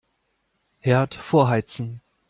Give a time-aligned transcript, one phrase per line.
[0.79, 2.01] Herd vorheizen.